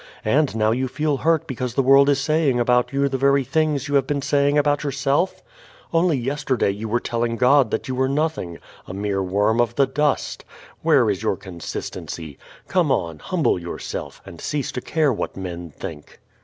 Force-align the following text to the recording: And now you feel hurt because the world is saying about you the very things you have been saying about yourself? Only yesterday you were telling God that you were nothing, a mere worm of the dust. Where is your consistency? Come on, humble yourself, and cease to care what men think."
And 0.25 0.55
now 0.55 0.71
you 0.71 0.87
feel 0.87 1.17
hurt 1.17 1.45
because 1.45 1.75
the 1.75 1.83
world 1.83 2.09
is 2.09 2.19
saying 2.19 2.59
about 2.59 2.91
you 2.91 3.07
the 3.07 3.19
very 3.19 3.43
things 3.43 3.87
you 3.87 3.93
have 3.93 4.07
been 4.07 4.23
saying 4.23 4.57
about 4.57 4.83
yourself? 4.83 5.43
Only 5.93 6.17
yesterday 6.17 6.71
you 6.71 6.89
were 6.89 6.99
telling 6.99 7.35
God 7.37 7.69
that 7.69 7.87
you 7.87 7.93
were 7.93 8.09
nothing, 8.09 8.57
a 8.87 8.95
mere 8.95 9.21
worm 9.21 9.61
of 9.61 9.75
the 9.75 9.85
dust. 9.85 10.43
Where 10.81 11.07
is 11.11 11.21
your 11.21 11.37
consistency? 11.37 12.39
Come 12.67 12.91
on, 12.91 13.19
humble 13.19 13.59
yourself, 13.59 14.23
and 14.25 14.41
cease 14.41 14.71
to 14.71 14.81
care 14.81 15.13
what 15.13 15.37
men 15.37 15.69
think." 15.69 16.19